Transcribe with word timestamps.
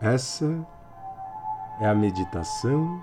Essa 0.00 0.66
é 1.80 1.88
a 1.88 1.94
meditação 1.94 3.02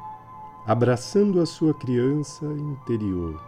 abraçando 0.68 1.42
a 1.42 1.46
sua 1.46 1.74
criança 1.74 2.46
interior. 2.46 3.42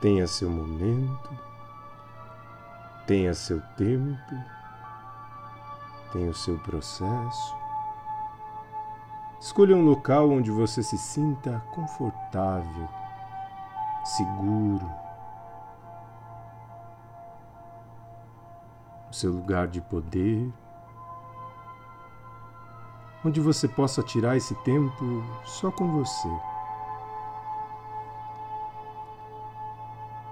Tenha 0.00 0.26
seu 0.26 0.50
momento, 0.50 1.30
tenha 3.06 3.32
seu 3.34 3.62
tempo, 3.76 4.34
tenha 6.12 6.28
o 6.28 6.34
seu 6.34 6.58
processo. 6.58 7.56
Escolha 9.40 9.76
um 9.76 9.84
local 9.84 10.28
onde 10.28 10.50
você 10.50 10.82
se 10.82 10.98
sinta 10.98 11.62
confortável, 11.72 12.88
seguro. 14.04 14.90
O 19.08 19.14
seu 19.14 19.30
lugar 19.30 19.68
de 19.68 19.80
poder 19.80 20.52
onde 23.26 23.40
você 23.40 23.66
possa 23.66 24.04
tirar 24.04 24.36
esse 24.36 24.54
tempo 24.56 25.24
só 25.44 25.68
com 25.68 25.90
você. 25.90 26.28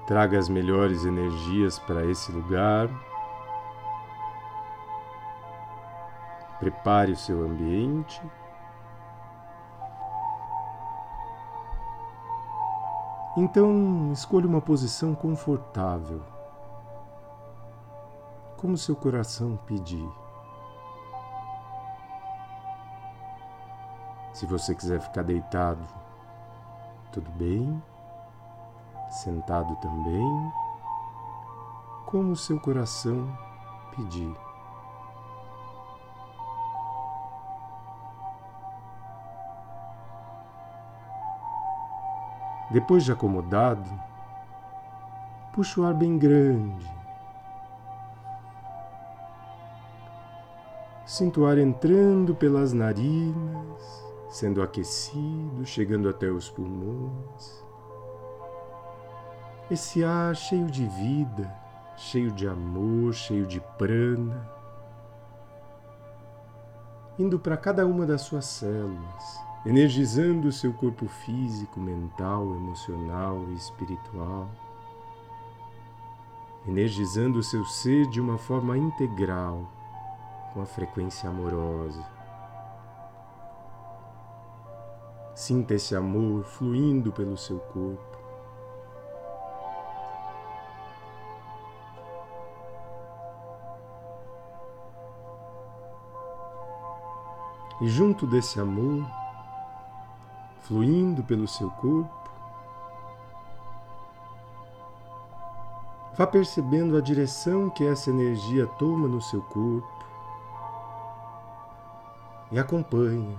Traga 0.06 0.38
as 0.38 0.48
melhores 0.48 1.04
energias 1.04 1.76
para 1.76 2.04
esse 2.04 2.30
lugar. 2.30 2.88
Prepare 6.60 7.10
o 7.10 7.16
seu 7.16 7.44
ambiente. 7.44 8.22
Então, 13.36 14.12
escolha 14.12 14.46
uma 14.46 14.60
posição 14.60 15.16
confortável, 15.16 16.22
como 18.56 18.78
seu 18.78 18.95
coração 18.95 19.58
pedir. 19.66 20.23
Se 24.35 24.46
você 24.46 24.74
quiser 24.74 25.01
ficar 25.01 25.23
deitado, 25.23 25.87
tudo 27.13 27.30
bem. 27.30 27.80
Sentado 29.09 29.76
também, 29.76 30.52
como 32.04 32.32
o 32.32 32.37
seu 32.37 32.59
coração 32.59 33.29
pedir. 33.95 34.35
Depois 42.73 43.04
de 43.04 43.13
acomodado, 43.13 43.88
puxa 45.52 45.80
o 45.80 45.85
ar 45.85 45.95
bem 45.95 46.19
grande. 46.19 46.93
Sinto 51.07 51.43
o 51.43 51.46
ar 51.46 51.57
entrando 51.57 52.35
pelas 52.35 52.73
narinas 52.73 54.04
sendo 54.35 54.60
aquecido, 54.60 55.65
chegando 55.65 56.09
até 56.09 56.29
os 56.29 56.51
pulmões. 56.51 57.65
Esse 59.71 60.02
ar 60.02 60.35
cheio 60.35 60.66
de 60.66 60.85
vida, 60.88 61.54
cheio 61.96 62.32
de 62.32 62.49
amor, 62.49 63.15
cheio 63.15 63.46
de 63.46 63.60
prana, 63.79 64.50
indo 67.16 67.38
para 67.38 67.56
cada 67.56 67.87
uma 67.87 68.04
das 68.04 68.22
suas 68.22 68.47
células, 68.47 69.41
energizando 69.65 70.48
o 70.48 70.53
seu 70.53 70.72
corpo 70.72 71.06
físico, 71.06 71.78
mental, 71.78 72.56
emocional 72.56 73.41
e 73.50 73.54
espiritual, 73.54 74.50
energizando 76.66 77.38
o 77.38 77.43
seu 77.44 77.65
ser 77.65 78.09
de 78.09 78.21
uma 78.21 78.37
forma 78.37 78.76
integral, 78.76 79.71
com 80.53 80.60
a 80.60 80.66
frequência 80.66 81.31
amorosa. 81.31 82.13
Sinta 85.34 85.75
esse 85.75 85.97
amor 85.97 86.44
fluindo 86.44 87.10
pelo 87.12 87.37
seu 87.37 87.59
corpo. 87.59 88.14
E 97.81 97.88
junto 97.88 98.26
desse 98.28 98.60
amor, 98.60 99.04
fluindo 100.60 101.25
pelo 101.25 101.48
seu 101.48 101.69
corpo, 101.72 102.31
vá 106.16 106.26
percebendo 106.26 106.97
a 106.97 107.00
direção 107.00 107.69
que 107.69 107.84
essa 107.84 108.08
energia 108.08 108.69
toma 108.78 109.08
no 109.08 109.20
seu 109.20 109.42
corpo 109.42 109.92
e 112.53 112.58
acompanhe. 112.58 113.37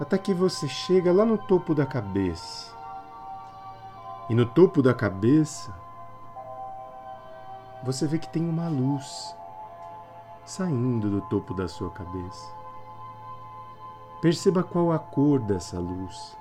Até 0.00 0.16
que 0.16 0.32
você 0.32 0.66
chega 0.66 1.12
lá 1.12 1.26
no 1.26 1.36
topo 1.36 1.74
da 1.74 1.84
cabeça. 1.84 2.74
E 4.30 4.34
no 4.34 4.46
topo 4.46 4.80
da 4.80 4.94
cabeça, 4.94 5.74
você 7.84 8.06
vê 8.06 8.18
que 8.18 8.28
tem 8.28 8.48
uma 8.48 8.68
luz 8.68 9.36
saindo 10.46 11.10
do 11.10 11.20
topo 11.22 11.52
da 11.52 11.68
sua 11.68 11.90
cabeça. 11.90 12.50
Perceba 14.22 14.62
qual 14.62 14.90
a 14.90 14.98
cor 14.98 15.38
dessa 15.38 15.78
luz. 15.78 16.36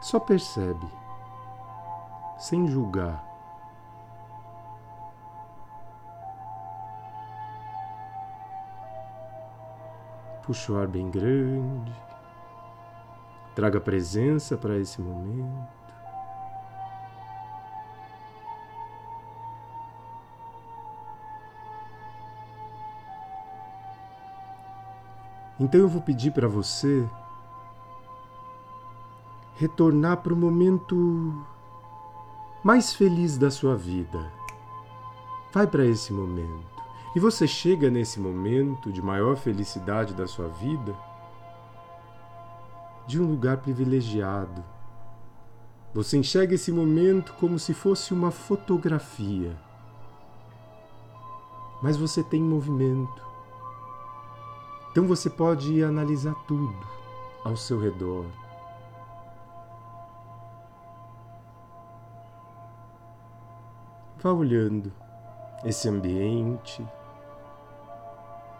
Só 0.00 0.18
percebe, 0.18 0.88
sem 2.38 2.66
julgar. 2.66 3.27
Puxa 10.48 10.72
o 10.72 10.78
ar 10.78 10.86
bem 10.86 11.10
grande. 11.10 11.92
Traga 13.54 13.78
presença 13.78 14.56
para 14.56 14.78
esse 14.78 14.98
momento. 14.98 15.68
Então 25.60 25.78
eu 25.78 25.86
vou 25.86 26.00
pedir 26.00 26.30
para 26.30 26.48
você 26.48 27.06
retornar 29.56 30.16
para 30.22 30.32
o 30.32 30.36
momento 30.36 31.44
mais 32.64 32.94
feliz 32.94 33.36
da 33.36 33.50
sua 33.50 33.76
vida. 33.76 34.32
Vai 35.52 35.66
para 35.66 35.84
esse 35.84 36.10
momento. 36.10 36.67
E 37.16 37.20
você 37.20 37.46
chega 37.46 37.90
nesse 37.90 38.20
momento 38.20 38.92
de 38.92 39.00
maior 39.00 39.36
felicidade 39.36 40.14
da 40.14 40.26
sua 40.26 40.48
vida 40.48 40.94
de 43.06 43.20
um 43.20 43.26
lugar 43.26 43.56
privilegiado. 43.56 44.62
Você 45.94 46.18
enxerga 46.18 46.54
esse 46.54 46.70
momento 46.70 47.32
como 47.34 47.58
se 47.58 47.72
fosse 47.72 48.12
uma 48.12 48.30
fotografia. 48.30 49.56
Mas 51.82 51.96
você 51.96 52.22
tem 52.22 52.42
movimento. 52.42 53.26
Então 54.90 55.06
você 55.06 55.30
pode 55.30 55.82
analisar 55.82 56.34
tudo 56.46 56.86
ao 57.42 57.56
seu 57.56 57.80
redor. 57.80 58.26
Vá 64.20 64.32
olhando 64.32 64.92
esse 65.64 65.88
ambiente, 65.88 66.86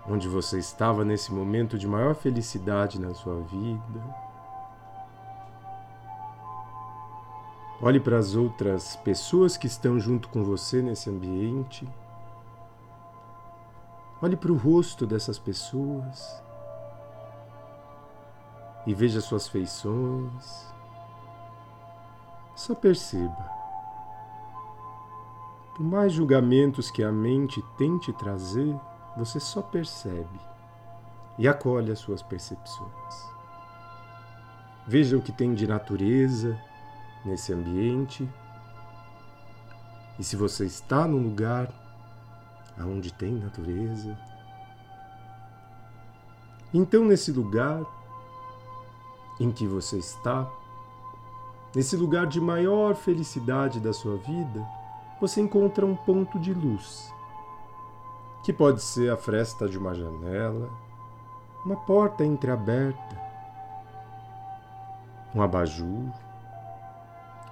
onde 0.08 0.26
você 0.26 0.58
estava 0.58 1.04
nesse 1.04 1.32
momento 1.32 1.76
de 1.78 1.86
maior 1.86 2.14
felicidade 2.14 3.00
na 3.00 3.12
sua 3.14 3.40
vida. 3.40 4.28
Olhe 7.80 8.00
para 8.00 8.18
as 8.18 8.34
outras 8.34 8.96
pessoas 8.96 9.56
que 9.56 9.66
estão 9.66 10.00
junto 10.00 10.28
com 10.30 10.42
você 10.42 10.82
nesse 10.82 11.08
ambiente. 11.10 11.88
Olhe 14.20 14.36
para 14.36 14.50
o 14.50 14.56
rosto 14.56 15.06
dessas 15.06 15.38
pessoas 15.38 16.42
e 18.84 18.92
veja 18.92 19.20
suas 19.20 19.46
feições. 19.46 20.66
Só 22.56 22.74
perceba. 22.74 23.58
Por 25.76 25.84
mais 25.84 26.12
julgamentos 26.12 26.90
que 26.90 27.04
a 27.04 27.12
mente 27.12 27.62
tente 27.76 28.12
trazer, 28.14 28.74
você 29.18 29.40
só 29.40 29.60
percebe 29.60 30.40
e 31.36 31.48
acolhe 31.48 31.90
as 31.90 31.98
suas 31.98 32.22
percepções. 32.22 33.28
Veja 34.86 35.16
o 35.16 35.20
que 35.20 35.32
tem 35.32 35.54
de 35.54 35.66
natureza 35.66 36.56
nesse 37.24 37.52
ambiente. 37.52 38.28
E 40.18 40.22
se 40.22 40.36
você 40.36 40.66
está 40.66 41.06
num 41.06 41.20
lugar 41.20 41.68
onde 42.78 43.12
tem 43.12 43.34
natureza, 43.34 44.16
então 46.72 47.04
nesse 47.04 47.32
lugar 47.32 47.84
em 49.40 49.50
que 49.50 49.66
você 49.66 49.98
está, 49.98 50.48
nesse 51.74 51.96
lugar 51.96 52.26
de 52.28 52.40
maior 52.40 52.94
felicidade 52.94 53.80
da 53.80 53.92
sua 53.92 54.16
vida, 54.16 54.64
você 55.20 55.40
encontra 55.40 55.84
um 55.84 55.96
ponto 55.96 56.38
de 56.38 56.54
luz, 56.54 57.12
que 58.48 58.52
pode 58.54 58.80
ser 58.80 59.12
a 59.12 59.16
fresta 59.18 59.68
de 59.68 59.76
uma 59.76 59.94
janela, 59.94 60.70
uma 61.66 61.76
porta 61.76 62.24
entreaberta, 62.24 63.20
um 65.34 65.42
abajur, 65.42 66.10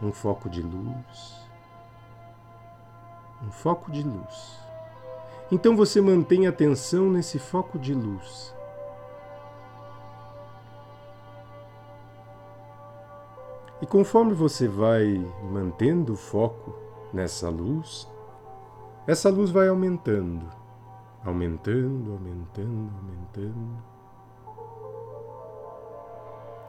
um 0.01 0.11
foco 0.11 0.49
de 0.49 0.63
luz. 0.63 1.47
Um 3.47 3.51
foco 3.51 3.93
de 3.93 4.03
luz. 4.03 4.59
Então 5.53 5.77
você 5.77 6.01
mantém 6.01 6.47
atenção 6.47 7.11
nesse 7.11 7.39
foco 7.39 7.79
de 7.79 7.93
luz. 7.93 8.55
E 13.83 13.87
conforme 13.87 14.33
você 14.33 14.67
vai 14.67 15.23
mantendo 15.43 16.15
o 16.15 16.17
foco 16.17 16.75
nessa 17.13 17.51
luz, 17.51 18.09
essa 19.07 19.29
luz 19.29 19.51
vai 19.51 19.69
aumentando, 19.69 20.66
aumentando, 21.27 22.13
aumentando, 22.13 22.93
aumentando, 22.97 23.83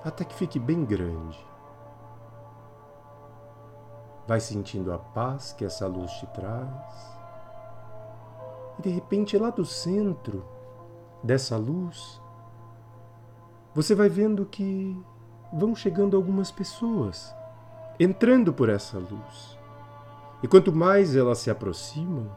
até 0.04 0.24
que 0.24 0.34
fique 0.34 0.60
bem 0.60 0.84
grande. 0.84 1.46
Vai 4.28 4.40
sentindo 4.40 4.92
a 4.92 4.98
paz 4.98 5.54
que 5.54 5.64
essa 5.64 5.88
luz 5.88 6.12
te 6.14 6.26
traz. 6.28 7.18
E 8.80 8.82
de 8.82 8.90
repente, 8.90 9.38
lá 9.38 9.50
do 9.50 9.66
centro 9.66 10.46
dessa 11.24 11.56
luz, 11.56 12.22
você 13.74 13.96
vai 13.96 14.10
vendo 14.10 14.46
que 14.46 15.00
vão 15.54 15.76
chegando 15.76 16.18
algumas 16.18 16.52
pessoas 16.52 17.34
entrando 18.00 18.54
por 18.54 18.70
essa 18.70 18.98
luz. 18.98 19.58
E 20.44 20.48
quanto 20.48 20.74
mais 20.74 21.16
elas 21.16 21.40
se 21.40 21.50
aproximam, 21.50 22.30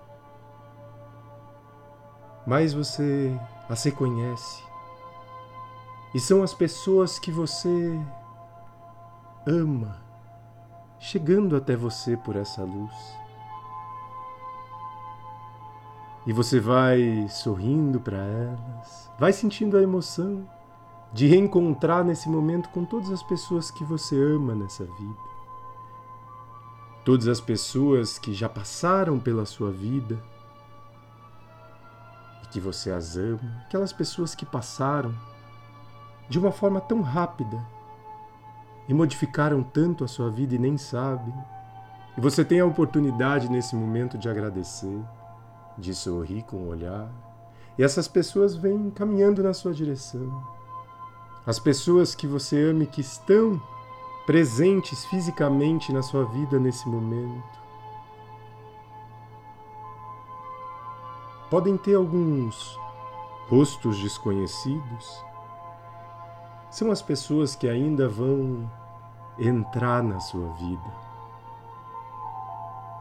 mais 2.50 2.72
você 2.72 3.32
as 3.68 3.84
reconhece. 3.84 4.64
E 6.12 6.18
são 6.18 6.42
as 6.42 6.52
pessoas 6.52 7.16
que 7.16 7.30
você 7.30 7.96
ama 9.46 10.02
chegando 10.98 11.54
até 11.54 11.76
você 11.76 12.16
por 12.16 12.34
essa 12.34 12.64
luz. 12.64 12.92
E 16.26 16.32
você 16.32 16.58
vai 16.58 17.28
sorrindo 17.28 18.00
para 18.00 18.18
elas, 18.18 19.08
vai 19.16 19.32
sentindo 19.32 19.76
a 19.76 19.82
emoção 19.82 20.44
de 21.12 21.28
reencontrar 21.28 22.02
nesse 22.02 22.28
momento 22.28 22.68
com 22.70 22.84
todas 22.84 23.12
as 23.12 23.22
pessoas 23.22 23.70
que 23.70 23.84
você 23.84 24.20
ama 24.20 24.56
nessa 24.56 24.84
vida. 24.84 25.20
Todas 27.04 27.28
as 27.28 27.40
pessoas 27.40 28.18
que 28.18 28.34
já 28.34 28.48
passaram 28.48 29.20
pela 29.20 29.46
sua 29.46 29.70
vida 29.70 30.20
e 32.42 32.46
que 32.48 32.60
você 32.60 32.90
as 32.90 33.16
ama, 33.16 33.62
aquelas 33.66 33.92
pessoas 33.92 34.34
que 34.34 34.46
passaram 34.46 35.14
de 36.28 36.38
uma 36.38 36.52
forma 36.52 36.80
tão 36.80 37.02
rápida 37.02 37.60
e 38.88 38.94
modificaram 38.94 39.62
tanto 39.62 40.04
a 40.04 40.08
sua 40.08 40.30
vida 40.30 40.54
e 40.54 40.58
nem 40.58 40.76
sabem. 40.76 41.34
E 42.16 42.20
você 42.20 42.44
tem 42.44 42.60
a 42.60 42.66
oportunidade 42.66 43.48
nesse 43.48 43.76
momento 43.76 44.18
de 44.18 44.28
agradecer, 44.28 45.00
de 45.78 45.94
sorrir 45.94 46.42
com 46.42 46.56
o 46.56 46.68
olhar. 46.68 47.08
E 47.78 47.82
essas 47.82 48.08
pessoas 48.08 48.56
vêm 48.56 48.90
caminhando 48.90 49.42
na 49.42 49.54
sua 49.54 49.72
direção. 49.72 50.42
As 51.46 51.58
pessoas 51.58 52.14
que 52.14 52.26
você 52.26 52.70
ama 52.70 52.82
e 52.82 52.86
que 52.86 53.00
estão 53.00 53.60
presentes 54.26 55.04
fisicamente 55.06 55.92
na 55.92 56.02
sua 56.02 56.24
vida 56.24 56.58
nesse 56.58 56.88
momento. 56.88 57.59
Podem 61.50 61.76
ter 61.76 61.96
alguns 61.96 62.78
rostos 63.48 64.00
desconhecidos. 64.00 65.24
São 66.70 66.92
as 66.92 67.02
pessoas 67.02 67.56
que 67.56 67.68
ainda 67.68 68.08
vão 68.08 68.70
entrar 69.36 70.00
na 70.00 70.20
sua 70.20 70.48
vida, 70.52 70.94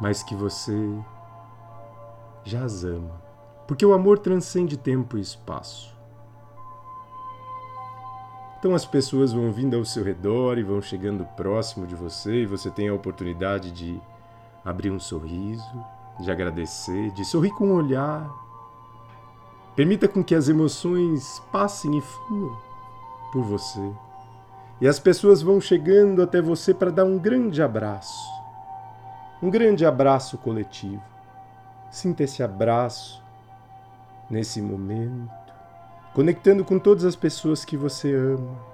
mas 0.02 0.24
que 0.24 0.34
você 0.34 0.74
já 2.44 2.64
as 2.64 2.84
ama, 2.84 3.22
porque 3.68 3.86
o 3.86 3.94
amor 3.94 4.18
transcende 4.18 4.76
tempo 4.78 5.18
e 5.18 5.22
espaço. 5.22 5.96
Então 8.58 8.74
as 8.74 8.86
pessoas 8.86 9.32
vão 9.32 9.52
vindo 9.52 9.78
ao 9.78 9.86
seu 9.86 10.04
redor 10.04 10.58
e 10.58 10.64
vão 10.64 10.82
chegando 10.82 11.24
próximo 11.38 11.86
de 11.86 11.96
você, 11.96 12.42
e 12.42 12.46
você 12.48 12.72
tem 12.72 12.90
a 12.90 12.94
oportunidade 12.94 13.72
de 13.72 14.02
abrir 14.66 14.90
um 14.90 15.00
sorriso, 15.00 15.86
de 16.20 16.32
agradecer, 16.32 17.12
de 17.12 17.24
sorrir 17.24 17.52
com 17.52 17.66
o 17.66 17.68
um 17.70 17.76
olhar. 17.76 18.30
Permita 19.76 20.08
com 20.08 20.24
que 20.24 20.36
as 20.36 20.50
emoções 20.50 21.42
passem 21.52 21.98
e 21.98 22.02
fluam 22.02 22.58
por 23.32 23.44
você. 23.44 23.92
E 24.82 24.88
as 24.88 25.00
pessoas 25.00 25.42
vão 25.42 25.60
chegando 25.60 26.22
até 26.22 26.42
você 26.42 26.74
para 26.74 26.92
dar 26.92 27.06
um 27.06 27.18
grande 27.18 27.62
abraço. 27.62 28.30
Um 29.42 29.50
grande 29.50 29.86
abraço 29.86 30.38
coletivo. 30.38 31.02
Sinta 31.90 32.24
esse 32.24 32.44
abraço 32.44 33.24
nesse 34.30 34.62
momento, 34.62 35.32
conectando 36.14 36.64
com 36.64 36.78
todas 36.78 37.04
as 37.04 37.16
pessoas 37.16 37.66
que 37.66 37.76
você 37.76 38.14
ama. 38.14 38.69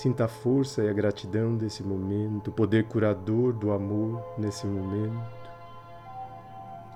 Sinta 0.00 0.26
a 0.26 0.28
força 0.28 0.84
e 0.84 0.88
a 0.88 0.92
gratidão 0.92 1.56
desse 1.56 1.82
momento, 1.82 2.50
o 2.50 2.52
poder 2.52 2.84
curador 2.84 3.52
do 3.52 3.72
amor 3.72 4.22
nesse 4.38 4.64
momento. 4.64 5.50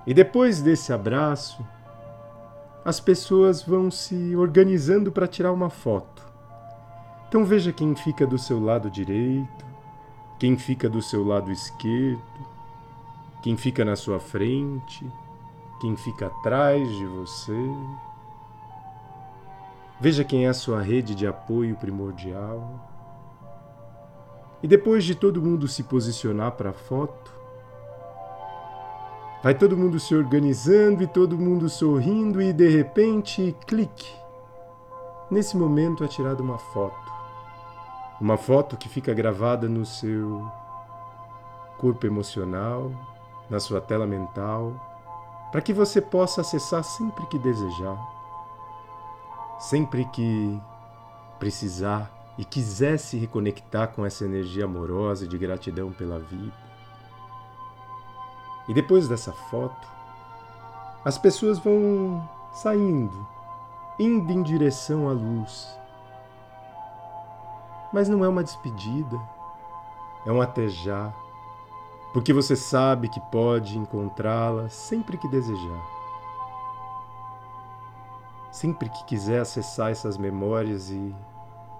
E 0.06 0.14
depois 0.14 0.62
desse 0.62 0.92
abraço, 0.92 1.66
as 2.84 3.00
pessoas 3.00 3.60
vão 3.60 3.90
se 3.90 4.36
organizando 4.36 5.10
para 5.10 5.26
tirar 5.26 5.50
uma 5.50 5.68
foto. 5.68 6.24
Então 7.26 7.44
veja 7.44 7.72
quem 7.72 7.92
fica 7.96 8.24
do 8.24 8.38
seu 8.38 8.62
lado 8.62 8.88
direito, 8.88 9.66
quem 10.38 10.56
fica 10.56 10.88
do 10.88 11.02
seu 11.02 11.26
lado 11.26 11.50
esquerdo, 11.50 12.22
quem 13.42 13.56
fica 13.56 13.84
na 13.84 13.96
sua 13.96 14.20
frente, 14.20 15.04
quem 15.80 15.96
fica 15.96 16.28
atrás 16.28 16.88
de 16.88 17.04
você. 17.04 17.66
Veja 20.00 20.22
quem 20.22 20.46
é 20.46 20.50
a 20.50 20.54
sua 20.54 20.80
rede 20.80 21.16
de 21.16 21.26
apoio 21.26 21.74
primordial. 21.74 22.91
E 24.62 24.68
depois 24.68 25.02
de 25.02 25.14
todo 25.14 25.42
mundo 25.42 25.66
se 25.66 25.82
posicionar 25.82 26.52
para 26.52 26.70
a 26.70 26.72
foto, 26.72 27.32
vai 29.42 29.54
todo 29.54 29.76
mundo 29.76 29.98
se 29.98 30.14
organizando 30.14 31.02
e 31.02 31.06
todo 31.06 31.36
mundo 31.36 31.68
sorrindo 31.68 32.40
e 32.40 32.52
de 32.52 32.68
repente, 32.68 33.56
clique. 33.66 34.14
Nesse 35.28 35.56
momento 35.56 36.04
é 36.04 36.08
tirada 36.08 36.40
uma 36.42 36.58
foto. 36.58 37.10
Uma 38.20 38.36
foto 38.36 38.76
que 38.76 38.88
fica 38.88 39.12
gravada 39.12 39.68
no 39.68 39.84
seu 39.84 40.46
corpo 41.76 42.06
emocional, 42.06 42.92
na 43.50 43.58
sua 43.58 43.80
tela 43.80 44.06
mental, 44.06 44.72
para 45.50 45.60
que 45.60 45.72
você 45.72 46.00
possa 46.00 46.42
acessar 46.42 46.84
sempre 46.84 47.26
que 47.26 47.38
desejar, 47.38 47.98
sempre 49.58 50.04
que 50.04 50.60
precisar 51.40 52.21
e 52.38 52.44
quiser 52.44 52.98
se 52.98 53.18
reconectar 53.18 53.88
com 53.88 54.04
essa 54.04 54.24
energia 54.24 54.64
amorosa 54.64 55.26
de 55.26 55.36
gratidão 55.36 55.92
pela 55.92 56.18
vida. 56.18 56.52
E 58.68 58.74
depois 58.74 59.08
dessa 59.08 59.32
foto, 59.32 59.88
as 61.04 61.18
pessoas 61.18 61.58
vão 61.58 62.28
saindo, 62.52 63.26
indo 63.98 64.32
em 64.32 64.42
direção 64.42 65.08
à 65.08 65.12
luz 65.12 65.82
mas 67.92 68.08
não 68.08 68.24
é 68.24 68.28
uma 68.28 68.42
despedida, 68.42 69.20
é 70.24 70.32
um 70.32 70.40
até 70.40 70.66
já, 70.68 71.12
porque 72.12 72.32
você 72.32 72.56
sabe 72.56 73.08
que 73.08 73.20
pode 73.20 73.76
encontrá-la 73.76 74.68
sempre 74.70 75.18
que 75.18 75.28
desejar. 75.28 75.92
Sempre 78.50 78.88
que 78.88 79.04
quiser 79.04 79.40
acessar 79.40 79.90
essas 79.90 80.16
memórias 80.16 80.90
e 80.90 81.14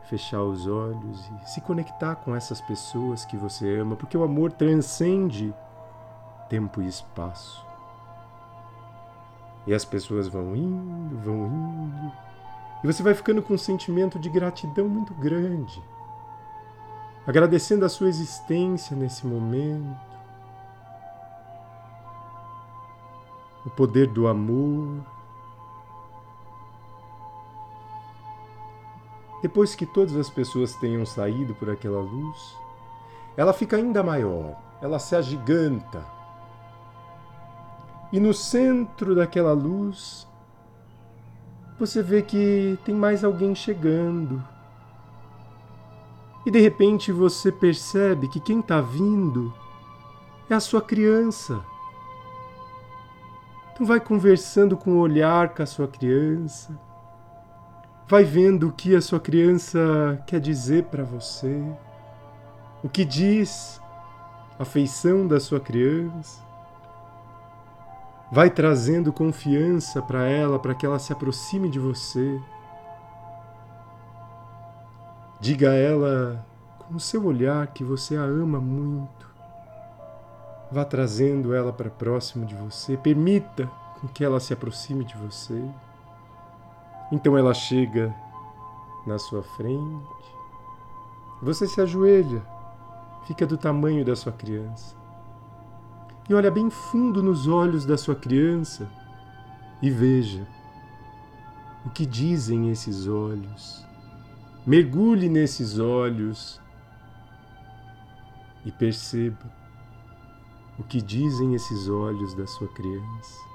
fechar 0.05 0.43
os 0.43 0.67
olhos 0.67 1.31
e 1.43 1.51
se 1.51 1.61
conectar 1.61 2.17
com 2.17 2.35
essas 2.35 2.61
pessoas 2.61 3.25
que 3.25 3.37
você 3.37 3.79
ama, 3.79 3.97
porque 3.97 4.17
o 4.17 4.25
amor 4.25 4.53
transcende 4.53 5.55
tempo 6.49 6.83
e 6.83 6.87
espaço. 6.87 7.65
E 9.67 9.73
as 9.73 9.85
pessoas 9.85 10.29
vão 10.29 10.57
indo, 10.57 11.19
vão 11.19 11.47
indo, 11.47 12.13
e 12.83 12.87
você 12.87 13.03
vai 13.03 13.15
ficando 13.15 13.43
com 13.43 13.55
um 13.55 13.59
sentimento 13.59 14.19
de 14.19 14.29
gratidão 14.29 14.89
muito 14.89 15.15
grande 15.15 15.83
agradecendo 17.27 17.85
a 17.85 17.89
sua 17.89 18.09
existência 18.09 18.97
nesse 18.97 19.27
momento, 19.27 19.97
o 23.65 23.71
poder 23.71 24.09
do 24.09 24.27
amor. 24.27 25.01
Depois 29.43 29.75
que 29.75 29.85
todas 29.85 30.17
as 30.17 30.31
pessoas 30.31 30.77
tenham 30.77 31.05
saído 31.05 31.53
por 31.57 31.69
aquela 31.69 32.01
luz, 32.01 32.57
ela 33.37 33.53
fica 33.53 33.77
ainda 33.77 34.03
maior, 34.03 34.57
ela 34.81 35.01
se 35.01 35.17
agiganta. 35.17 36.07
E 38.13 38.21
no 38.21 38.33
centro 38.33 39.17
daquela 39.17 39.53
luz, 39.53 40.29
você 41.79 42.03
vê 42.03 42.23
que 42.23 42.79
tem 42.85 42.95
mais 42.95 43.25
alguém 43.25 43.55
chegando. 43.55 44.43
E 46.47 46.51
de 46.51 46.61
repente 46.61 47.11
você 47.11 47.51
percebe 47.51 48.29
que 48.29 48.39
quem 48.39 48.61
está 48.61 48.81
vindo 48.81 49.53
é 50.49 50.55
a 50.55 50.61
sua 50.61 50.81
criança. 50.81 51.65
Então 53.73 53.87
vai 53.87 53.99
conversando 53.99 54.77
com 54.77 54.93
o 54.93 55.01
olhar 55.01 55.55
com 55.55 55.63
a 55.63 55.67
sua 55.67 55.89
criança. 55.89 56.79
Vai 58.09 58.25
vendo 58.25 58.69
o 58.69 58.73
que 58.73 58.95
a 58.95 59.01
sua 59.01 59.21
criança 59.21 60.23
quer 60.27 60.41
dizer 60.41 60.85
para 60.85 61.05
você. 61.05 61.63
O 62.83 62.89
que 62.89 63.05
diz 63.05 63.81
a 64.59 64.65
feição 64.65 65.27
da 65.27 65.41
sua 65.41 65.61
criança. 65.61 66.41
Vai 68.31 68.51
trazendo 68.51 69.13
confiança 69.13 70.01
para 70.01 70.27
ela, 70.27 70.59
para 70.59 70.75
que 70.75 70.87
ela 70.87 70.99
se 70.99 71.13
aproxime 71.13 71.69
de 71.69 71.79
você. 71.79 72.41
Diga 75.41 75.71
a 75.71 75.75
ela 75.75 76.47
com 76.79 76.95
o 76.95 77.01
seu 77.01 77.25
olhar 77.25 77.67
que 77.69 77.85
você 77.85 78.17
a 78.17 78.23
ama 78.23 78.61
muito. 78.61 79.31
Vá 80.71 80.85
trazendo 80.85 81.55
ela 81.55 81.73
para 81.73 81.91
próximo 81.91 82.47
de 82.47 82.55
você. 82.55 82.97
Permita 82.97 83.71
que 84.15 84.25
ela 84.25 84.41
se 84.41 84.53
aproxime 84.53 85.05
de 85.05 85.17
você. 85.17 85.63
Então 87.13 87.37
ela 87.37 87.53
chega 87.53 88.15
na 89.07 89.19
sua 89.19 89.43
frente. 89.43 90.35
Você 91.43 91.67
se 91.67 91.79
ajoelha, 91.79 92.43
fica 93.27 93.47
do 93.47 93.59
tamanho 93.59 94.03
da 94.03 94.17
sua 94.17 94.33
criança. 94.33 94.97
E 96.27 96.33
olha 96.33 96.51
bem 96.51 96.71
fundo 96.71 97.23
nos 97.23 97.47
olhos 97.47 97.85
da 97.85 97.99
sua 97.99 98.15
criança 98.15 98.91
e 99.83 99.91
veja 99.91 100.47
o 101.85 101.91
que 101.91 102.07
dizem 102.07 102.71
esses 102.71 103.07
olhos. 103.07 103.85
Mergulhe 104.65 105.29
nesses 105.29 105.79
olhos 105.79 106.59
e 108.65 108.73
perceba 108.73 109.53
o 110.79 110.83
que 110.83 111.03
dizem 111.03 111.55
esses 111.55 111.89
olhos 111.89 112.33
da 112.35 112.47
sua 112.47 112.69
criança. 112.69 113.52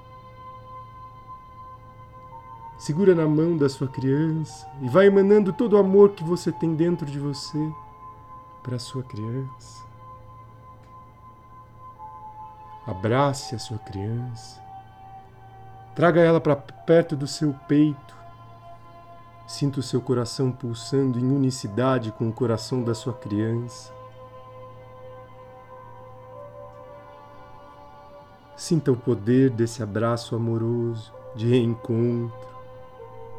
Segura 2.78 3.12
na 3.12 3.26
mão 3.26 3.56
da 3.56 3.68
sua 3.68 3.88
criança 3.88 4.70
e 4.80 4.88
vai 4.88 5.06
emanando 5.08 5.52
todo 5.52 5.72
o 5.72 5.78
amor 5.78 6.10
que 6.10 6.22
você 6.22 6.52
tem 6.52 6.76
dentro 6.76 7.04
de 7.04 7.18
você 7.18 7.58
para 8.62 8.76
a 8.76 8.78
sua 8.78 9.02
criança. 9.02 9.84
Abrace 12.86 13.56
a 13.56 13.58
sua 13.58 13.78
criança. 13.78 14.62
Traga 15.96 16.20
ela 16.20 16.40
para 16.40 16.54
perto 16.54 17.16
do 17.16 17.26
seu 17.26 17.52
peito. 17.66 18.16
Sinta 19.44 19.80
o 19.80 19.82
seu 19.82 20.00
coração 20.00 20.52
pulsando 20.52 21.18
em 21.18 21.32
unicidade 21.32 22.12
com 22.12 22.28
o 22.28 22.32
coração 22.32 22.84
da 22.84 22.94
sua 22.94 23.12
criança. 23.12 23.92
Sinta 28.54 28.92
o 28.92 28.96
poder 28.96 29.50
desse 29.50 29.82
abraço 29.82 30.36
amoroso 30.36 31.12
de 31.34 31.48
reencontro 31.48 32.57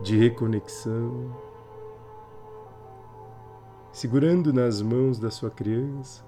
de 0.02 0.18
reconexão, 0.18 1.36
segurando 3.92 4.54
nas 4.54 4.82
mãos 4.82 5.20
da 5.20 5.30
sua 5.30 5.50
criança. 5.50 6.24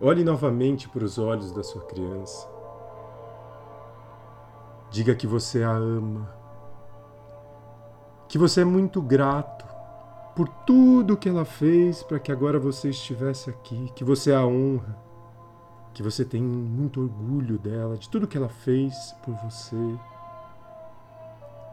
Olhe 0.00 0.24
novamente 0.24 0.88
para 0.88 1.04
os 1.04 1.18
olhos 1.18 1.52
da 1.52 1.62
sua 1.62 1.82
criança. 1.82 2.48
Diga 4.90 5.14
que 5.14 5.26
você 5.26 5.62
a 5.62 5.72
ama, 5.72 6.28
que 8.28 8.38
você 8.38 8.62
é 8.62 8.64
muito 8.64 9.00
grato 9.00 9.64
por 10.34 10.48
tudo 10.48 11.16
que 11.16 11.28
ela 11.28 11.44
fez 11.44 12.02
para 12.02 12.18
que 12.18 12.32
agora 12.32 12.58
você 12.58 12.88
estivesse 12.88 13.50
aqui, 13.50 13.92
que 13.94 14.04
você 14.04 14.32
a 14.32 14.44
honra, 14.46 14.96
que 15.92 16.02
você 16.02 16.24
tem 16.24 16.42
muito 16.42 17.02
orgulho 17.02 17.58
dela, 17.58 17.96
de 17.96 18.08
tudo 18.08 18.26
que 18.26 18.36
ela 18.38 18.48
fez 18.48 19.14
por 19.22 19.34
você 19.34 19.76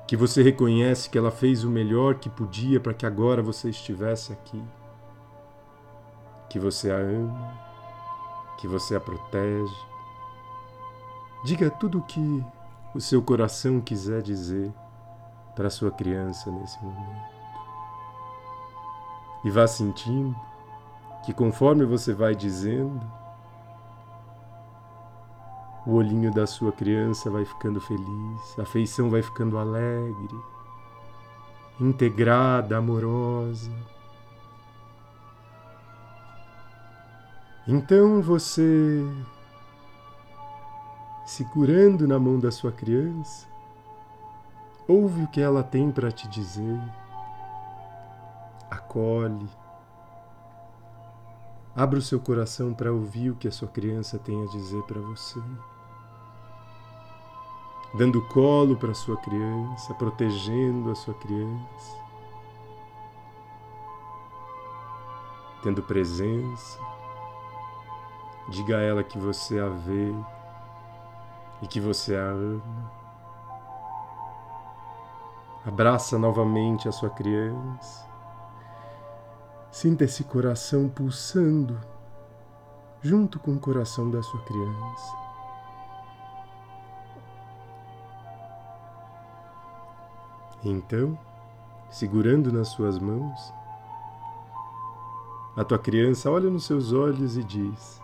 que 0.10 0.18
você 0.18 0.42
reconhece 0.42 1.08
que 1.08 1.20
ela 1.20 1.30
fez 1.30 1.64
o 1.64 1.70
melhor 1.70 2.16
que 2.16 2.32
podia 2.32 2.80
para 2.80 2.96
que 2.96 3.06
agora 3.06 3.44
você 3.44 3.70
estivesse 3.70 4.34
aqui, 4.34 4.60
que 6.50 6.58
você 6.58 6.90
a 6.90 6.96
ama, 6.96 7.54
que 8.58 8.68
você 8.68 8.96
a 8.96 9.00
protege. 9.00 9.72
Diga 11.46 11.70
tudo 11.70 12.00
o 12.00 12.02
que 12.02 12.44
o 12.96 13.00
seu 13.00 13.22
coração 13.22 13.80
quiser 13.80 14.24
dizer 14.24 14.74
para 15.56 15.70
sua 15.70 15.92
criança 15.92 16.50
nesse 16.50 16.84
momento. 16.84 17.30
E 19.46 19.52
vá 19.52 19.68
sentindo 19.68 20.36
que 21.24 21.32
conforme 21.32 21.86
você 21.86 22.16
vai 22.16 22.34
dizendo, 22.34 23.00
o 25.90 25.94
olhinho 25.94 26.32
da 26.32 26.46
sua 26.46 26.72
criança 26.72 27.32
vai 27.32 27.44
ficando 27.44 27.82
feliz, 27.82 28.60
a 28.60 28.64
feição 28.66 29.10
vai 29.10 29.24
ficando 29.24 29.58
alegre, 29.58 30.40
integrada, 31.82 32.78
amorosa. 32.78 33.72
Então 37.68 38.22
você, 38.22 39.04
segurando 41.26 42.08
na 42.08 42.20
mão 42.20 42.40
da 42.40 42.52
sua 42.52 42.72
criança, 42.72 43.48
ouve 44.88 45.24
o 45.24 45.28
que 45.28 45.42
ela 45.42 45.64
tem 45.64 45.90
para 45.90 46.12
te 46.12 46.28
dizer, 46.28 46.80
acolhe, 48.70 49.50
abra 51.76 51.98
o 51.98 52.02
seu 52.02 52.20
coração 52.20 52.76
para 52.76 52.94
ouvir 52.94 53.32
o 53.32 53.36
que 53.36 53.48
a 53.48 53.52
sua 53.52 53.68
criança 53.68 54.20
tem 54.20 54.44
a 54.44 54.48
dizer 54.52 54.84
para 54.84 55.02
você 55.02 55.40
dando 57.94 58.22
colo 58.22 58.76
para 58.76 58.94
sua 58.94 59.18
criança, 59.18 59.94
protegendo 59.94 60.92
a 60.92 60.96
sua 60.96 61.14
criança, 61.14 61.98
tendo 65.64 65.82
presença. 65.84 66.80
Diga 68.50 68.78
a 68.78 68.82
ela 68.82 69.04
que 69.04 69.18
você 69.18 69.60
a 69.60 69.70
vê 69.70 70.12
e 71.62 71.68
que 71.68 71.80
você 71.80 72.16
a 72.16 72.30
ama. 72.30 72.92
Abraça 75.66 76.18
novamente 76.18 76.88
a 76.88 76.92
sua 76.92 77.10
criança. 77.10 78.08
Sinta 79.72 80.04
esse 80.06 80.24
coração 80.24 80.90
pulsando 80.90 81.80
junto 83.02 83.40
com 83.40 83.54
o 83.54 83.60
coração 83.60 84.10
da 84.10 84.22
sua 84.24 84.42
criança. 84.42 85.19
Então, 90.64 91.18
segurando 91.90 92.52
nas 92.52 92.70
suas 92.70 93.00
mãos, 93.00 93.54
a 95.56 95.64
tua 95.64 95.80
criança 95.80 96.30
olha 96.30 96.50
nos 96.50 96.66
seus 96.66 96.92
olhos 96.94 97.38
e 97.38 97.44
diz: 97.44 98.02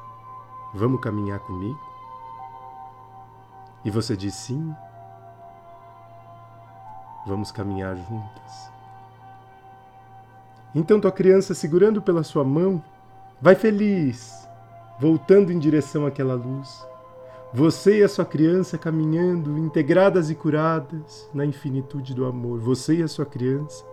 Vamos 0.74 1.02
caminhar 1.02 1.40
comigo? 1.40 1.80
E 3.84 3.92
você 3.92 4.16
diz 4.16 4.34
sim. 4.34 4.74
Vamos 7.26 7.52
caminhar 7.52 7.96
juntas. 7.96 8.72
Então 10.74 11.00
tua 11.00 11.12
criança, 11.12 11.54
segurando 11.54 12.02
pela 12.02 12.24
sua 12.24 12.44
mão, 12.44 12.84
vai 13.42 13.56
feliz, 13.56 14.48
voltando 15.00 15.52
em 15.52 15.60
direção 15.60 16.06
àquela 16.06 16.36
luz. 16.36 16.86
Você 17.56 18.00
e 18.00 18.04
a 18.04 18.10
sua 18.10 18.26
criança 18.26 18.78
caminhando, 18.78 19.58
integradas 19.58 20.30
e 20.30 20.36
curadas 20.36 21.30
na 21.34 21.46
infinitude 21.46 22.14
do 22.14 22.26
amor. 22.26 22.60
Você 22.60 22.98
e 22.98 23.02
a 23.02 23.08
sua 23.08 23.26
criança, 23.26 23.86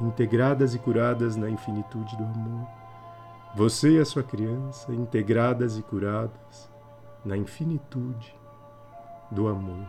integradas 0.00 0.76
e 0.76 0.78
curadas 0.78 1.34
na 1.34 1.50
infinitude 1.50 2.16
do 2.16 2.22
amor. 2.22 2.68
Você 3.56 3.96
e 3.96 3.98
a 3.98 4.04
sua 4.04 4.22
criança, 4.22 4.94
integradas 4.94 5.76
e 5.76 5.82
curadas 5.82 6.70
na 7.24 7.36
infinitude 7.36 8.32
do 9.28 9.48
amor. 9.48 9.88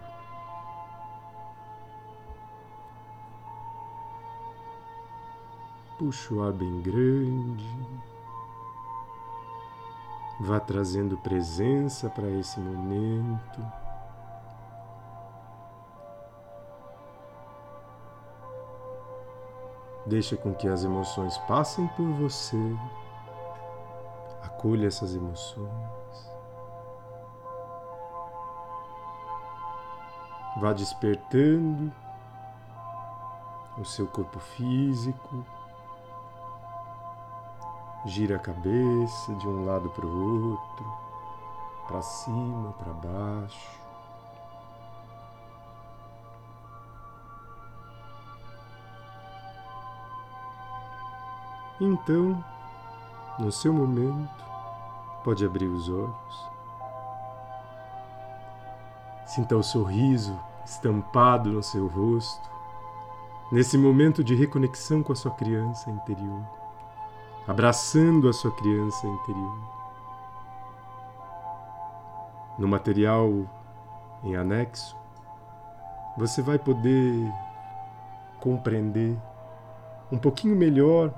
Puxa 5.99 6.33
o 6.33 6.41
ar 6.41 6.53
bem 6.53 6.81
grande. 6.81 8.10
Vá 10.43 10.59
trazendo 10.59 11.19
presença 11.19 12.09
para 12.09 12.27
esse 12.27 12.59
momento. 12.59 13.61
Deixa 20.03 20.35
com 20.35 20.51
que 20.51 20.67
as 20.67 20.83
emoções 20.83 21.37
passem 21.47 21.85
por 21.89 22.07
você. 22.13 22.57
Acolha 24.41 24.87
essas 24.87 25.13
emoções. 25.13 26.31
Vá 30.59 30.73
despertando 30.73 31.93
o 33.77 33.85
seu 33.85 34.07
corpo 34.07 34.39
físico. 34.39 35.45
Gira 38.05 38.37
a 38.37 38.39
cabeça 38.39 39.33
de 39.35 39.47
um 39.47 39.65
lado 39.65 39.89
para 39.91 40.05
o 40.05 40.51
outro, 40.51 40.85
para 41.87 42.01
cima, 42.01 42.73
para 42.73 42.93
baixo. 42.93 43.81
Então, 51.79 52.43
no 53.39 53.51
seu 53.51 53.73
momento, 53.73 54.45
pode 55.23 55.45
abrir 55.45 55.67
os 55.67 55.89
olhos. 55.89 56.49
Sinta 59.25 59.55
o 59.55 59.63
sorriso 59.63 60.37
estampado 60.65 61.49
no 61.49 61.63
seu 61.63 61.87
rosto, 61.87 62.49
nesse 63.51 63.77
momento 63.77 64.23
de 64.23 64.35
reconexão 64.35 65.01
com 65.01 65.11
a 65.11 65.15
sua 65.15 65.31
criança 65.31 65.89
interior, 65.89 66.43
abraçando 67.47 68.29
a 68.29 68.33
sua 68.33 68.51
criança 68.51 69.07
interior. 69.07 69.57
No 72.57 72.67
material 72.67 73.29
em 74.23 74.35
anexo, 74.35 74.95
você 76.17 76.41
vai 76.41 76.59
poder 76.59 77.31
compreender 78.39 79.17
um 80.11 80.17
pouquinho 80.17 80.55
melhor 80.55 81.13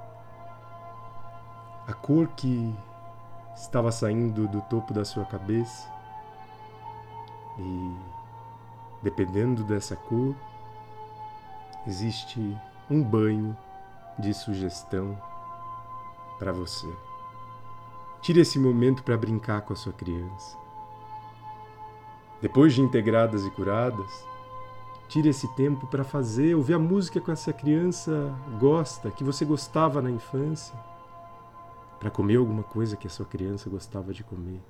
a 1.88 1.94
cor 1.94 2.28
que 2.30 2.74
estava 3.56 3.92
saindo 3.92 4.48
do 4.48 4.62
topo 4.62 4.94
da 4.94 5.04
sua 5.04 5.26
cabeça. 5.26 5.92
E 7.58 7.98
dependendo 9.02 9.64
dessa 9.64 9.96
cor, 9.96 10.36
existe 11.86 12.58
um 12.90 13.04
banho 13.04 13.56
de 14.18 14.34
sugestão 14.34 15.18
para 16.44 16.52
você. 16.52 16.90
Tire 18.22 18.42
esse 18.42 18.60
momento 18.60 19.02
para 19.02 19.16
brincar 19.16 19.62
com 19.62 19.72
a 19.72 19.76
sua 19.78 19.94
criança. 19.94 20.58
Depois 22.42 22.74
de 22.74 22.82
integradas 22.82 23.46
e 23.46 23.50
curadas, 23.52 24.28
tire 25.08 25.30
esse 25.30 25.48
tempo 25.56 25.88
para 25.88 26.04
fazer, 26.04 26.54
ouvir 26.54 26.74
a 26.74 26.80
música 26.80 27.22
que 27.22 27.32
essa 27.32 27.54
criança 27.54 28.36
gosta, 28.60 29.10
que 29.10 29.24
você 29.24 29.46
gostava 29.46 30.02
na 30.02 30.12
infância 30.12 30.78
para 31.98 32.12
comer 32.12 32.36
alguma 32.36 32.64
coisa 32.64 32.98
que 32.98 33.08
a 33.08 33.10
sua 33.10 33.26
criança 33.26 33.70
gostava 33.70 34.12
de 34.14 34.22
comer. 34.22 34.62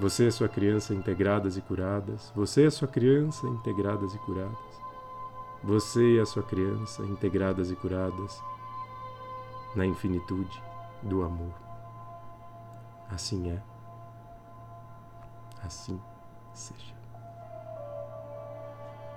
Você 0.00 0.26
é 0.26 0.30
sua 0.32 0.48
criança 0.48 0.92
integradas 0.94 1.56
e 1.56 1.60
curadas. 1.60 2.32
Você 2.34 2.66
é 2.66 2.70
sua 2.70 2.88
criança 2.88 3.46
integradas 3.46 4.12
e 4.16 4.18
curadas. 4.18 4.80
Você 5.62 6.16
e 6.16 6.20
a 6.20 6.26
sua 6.26 6.42
criança 6.42 7.04
integradas 7.04 7.70
e 7.70 7.76
curadas 7.76 8.42
na 9.78 9.86
infinitude 9.86 10.60
do 11.04 11.22
amor. 11.22 11.54
Assim 13.08 13.50
é. 13.52 13.62
Assim 15.62 16.00
seja. 16.52 16.97